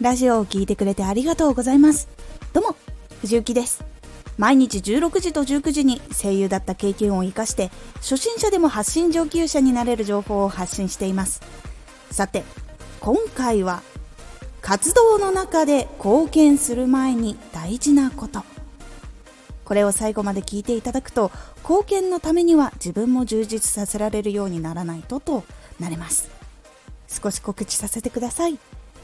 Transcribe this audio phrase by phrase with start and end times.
[0.00, 2.08] ラジオを聴いてくれてありがとうございます。
[2.52, 2.76] どうも
[3.20, 3.84] 藤幸です。
[4.36, 11.40] 毎日16時と19時に声優だった経験を生かして初心者でも発信上級者になれる情報を発信しています。
[12.12, 12.44] さて
[13.00, 13.82] 今回は
[14.60, 18.44] 活動の中で貢献する前に大事なこと。
[19.64, 25.42] これを最後まで聞いていただくと貢献のためには自分も充実させられるようにならないとと
[25.80, 26.30] なれます。
[27.08, 28.60] 少し告知させてください。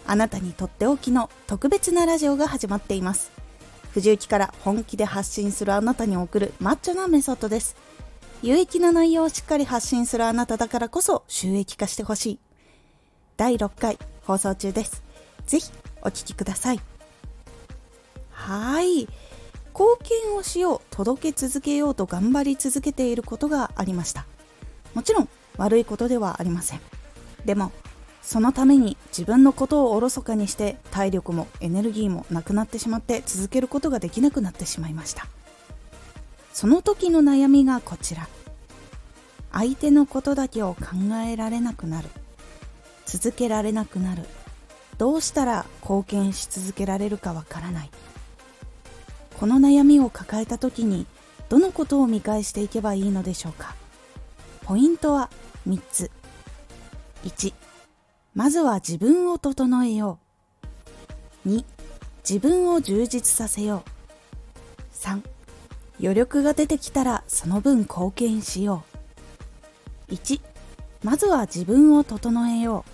[0.06, 3.32] あなたにとっておきの特別なラジオが始まっています。
[3.92, 7.76] 藤雪から本気で発信するあなたに送るマッチョなメソッドです。
[8.42, 12.38] 有益な内容をしっかり発信するあなただからこそ収益化してほしい。
[13.36, 15.02] 第6回放送中です。
[15.46, 15.70] ぜひ
[16.02, 16.80] お聴きください。
[18.30, 19.08] はい。
[19.72, 24.26] 貢献をしよう届け続けようと頑張り続けていることがありました。
[24.92, 26.80] もちろん悪いことではありません。
[27.44, 27.72] でも
[28.24, 35.28] そのために自分のことをおろそかにして体力もエネルギーもなくなってしまって続けることができなくなってしまいました。
[36.52, 38.26] その時の悩みがこちら。
[39.52, 40.86] 相手のことだけを考
[41.28, 42.08] えられなくなる。
[43.04, 44.24] 続けられなくなる。
[44.96, 47.90] どうしたら貢献し続けられるかわからない。
[49.38, 51.06] この悩みを抱えた時に
[51.50, 53.74] どのことを見返していけばいいのでしょうか。
[54.62, 55.30] ポイントは
[55.68, 56.10] 3つ。
[57.24, 57.52] 1
[58.34, 60.18] まずは自分を整えよ
[61.44, 61.48] う。
[61.48, 61.64] 2、
[62.28, 63.90] 自分を充実させよう。
[64.96, 65.22] 3、
[66.00, 68.82] 余力が出てきたらその分貢献しよ
[70.10, 70.14] う。
[70.14, 70.40] 1、
[71.04, 72.90] まずは自分を整えよう。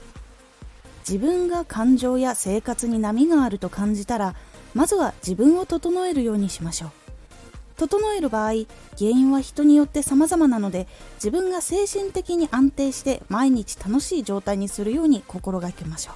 [1.10, 4.34] 自分が感情や生活に波があると感じたら、
[4.75, 6.91] まずは自分を整えるようにしましょう。
[7.81, 8.53] 整える場合
[8.98, 16.14] 原因は人によって様々なので自分が精神的に安定して毎日楽しい状態にするように心がけましょう。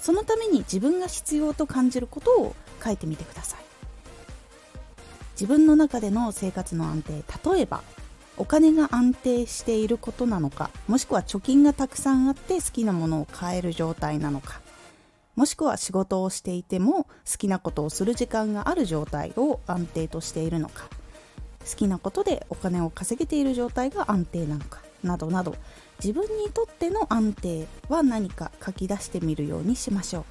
[0.00, 3.60] そのために自分が必要と感じることを書いてみてください。
[5.32, 7.82] 自分の中での生活の安定例えば
[8.36, 14.60] お金が安定していることなのかもしくは貯金がたくさんあって好きなものを買える状態なのか
[15.36, 17.08] もしくは仕事をしていても好
[17.38, 20.88] きなことをする時間がある状態を安定としているのか。
[21.68, 24.80] 好きなことでお金を稼げている状態が安定なのか。
[25.02, 25.56] などなど。
[26.02, 30.24] 自分にとっての安定は何か書き出してみるようにしましょう。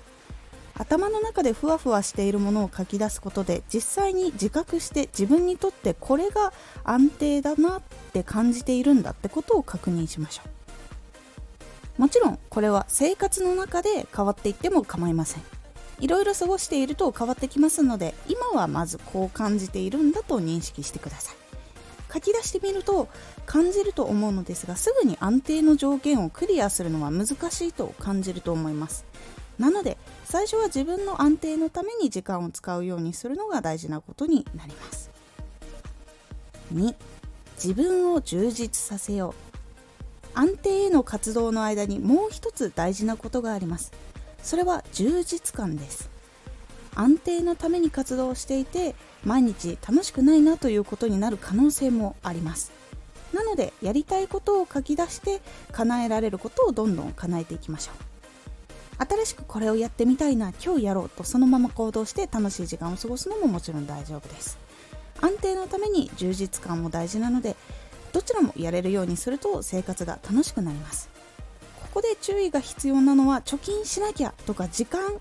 [0.80, 6.54] 頭の中でふわふわしているものを書き出すことで実際に自覚して自分にとってこれが
[6.86, 7.82] 安定だなっ
[8.14, 10.59] て感じているんだってことを確認しましょう。
[12.00, 15.44] もちろんこれは生活の中で変わっていっても構いません。
[16.00, 21.36] いろいろ過ごしていると変わってきますので今はまずこう感じているんだと認識してください。
[22.12, 23.10] 書き出してみると
[23.46, 29.04] 感じると思うのですがすぐに安定の条件をクリアするのは難しいと感じると思います。
[29.60, 35.12] なので最初は自分の安定のために時間を使うようにするのが大事なことになります。
[36.74, 36.96] 2
[37.62, 39.49] 自分を充実させよう。
[40.34, 43.92] 安定への活動の間にもう一つ大事なことがあります。
[44.42, 46.10] それは充実感です。
[46.96, 52.72] 安定のために活動していて毎日楽しくないなということになる可能性もあります。
[53.34, 55.42] なのでやりたいことを書き出して
[55.72, 58.10] 叶えられることをどんどん叶えていきましょう。
[59.06, 64.58] 新しくこれをやってみたいな今日やろうとそのまま行動して楽しい時間を過ごすのももちろん大丈夫です。
[65.22, 67.56] 安定のために充実感も大事なので
[68.20, 71.10] どちらもやれるようにすると生活が楽しくなります。
[71.84, 75.14] ここで注意が必要なのは貯金しなきゃとか時間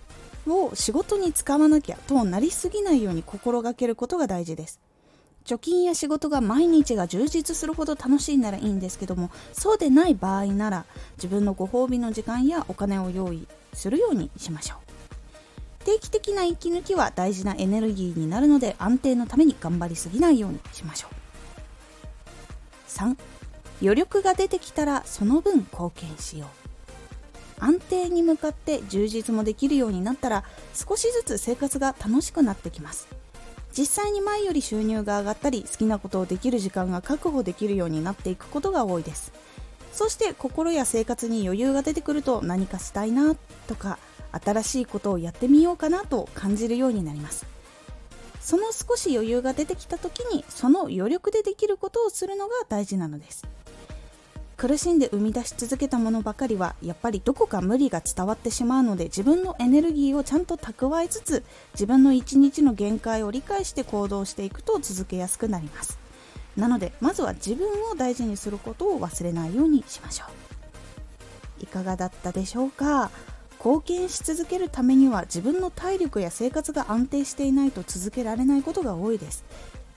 [0.49, 4.81] を仕事に使わなきゃとなりすぎないように心がけることが大事です。
[5.45, 10.85] 貯金や仕事が毎日が充実するほど楽しいならいいんですけどもそうでない場合なら
[11.19, 15.85] 自分のご褒美の時間やお金を用意するようにしましょう。
[15.85, 21.28] 定期的な息抜きは大事なエネルギーになるので安定のために頑張りすぎないようにしましょう。
[22.89, 23.17] 3
[23.81, 26.49] 余力が出てきたらその分貢献しよう。
[27.61, 33.09] 安定に向かって充実もできるようになったら少しずつ生活が楽しくなってきます。
[33.77, 39.33] 実際に前より収入が上がったり好きなことをできる時間が確保できるようになっていくことが多いです。
[39.93, 43.35] そして心や生活に余裕が出てくると何かしたいな
[43.67, 43.99] とか
[44.33, 47.47] 新しいことをやってみようかなと感じるようになります。
[48.49, 53.47] その少し余裕が出てきた時にその余力でできることをするのが大事なのです。
[54.57, 65.99] 苦しんで生み出し続けたものばかりはやっぱりどこか無理が伝わってしまうので自分のエネルギーをちゃんと蓄えつつ自分の一日の限界を理解して行動していくと続けやすくなります。
[66.57, 70.25] なのでまずは自分を大事にすることを忘れないようにしましょ
[71.61, 71.65] う。
[71.65, 73.11] いかがだったでしょうか？
[73.59, 79.45] 貢献し続けるためには自分の体力や生活が安定していないと続けられないことが多いです。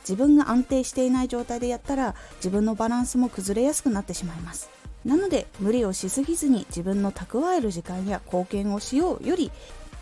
[0.01, 4.69] 自分が安定していない状態でやったら自分のバランスも崩れやすくなってしまいます。
[5.05, 9.51] なので無理をしすぎずに自分の蓄える時間や貢献をしようより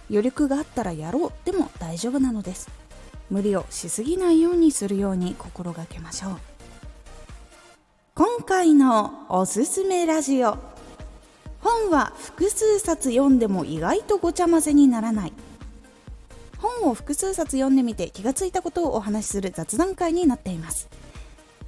[0.10, 2.70] 余力があったらやろうでも大丈夫なのです。
[3.30, 6.38] 無理をしすぎないようにするように心がけましょう。
[8.16, 10.79] 今回のおすすめラジオ。
[11.62, 15.34] 本は複数冊読んでも意外とごちゃ混ぜにならない。
[16.58, 20.90] 本を複数冊読んでみて気がついたことをお話しする雑談会になっています。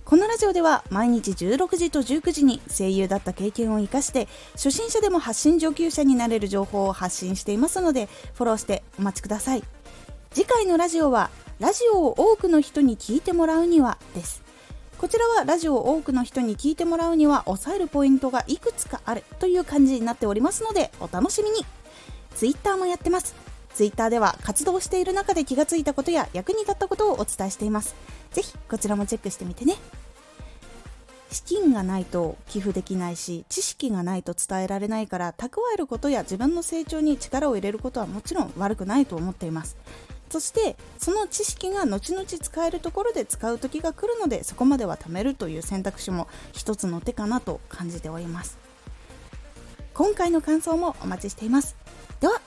[0.04, 9.64] このラジオでは毎日16時と19時に声優だった経験を生かして初心者でも発信上級者になれる情報を発信していますのでフォローしてお待ちください。
[10.34, 11.30] 次回のラジオは
[11.60, 14.44] ラジオを多くの人に聞いてもらうにはです。
[15.02, 21.66] こちらはラジオを多くの人に聞いてもらうには押さえるポイントがいくつかあるという感じになっておりますのでお楽しみに。
[22.36, 23.34] Twitter もやってます。
[23.74, 27.96] Twitter では活動している中で気がついたことや役に立ったことをお伝えしています。
[28.30, 29.78] ぜひこちらもチェックしてみてね。
[31.32, 39.78] 資金がないと寄付できないし知識がないと伝えられないから蓄えることや自分の成長に力を入れることはもちろん悪くないと思っています。
[40.32, 48.58] そしてその知識が後々使えるところで使う時が来るのでそこまでは貯めるという選択肢も一つの手かなと感じております。
[49.94, 51.76] 今回の感想もお待ちしています。
[52.22, 52.42] では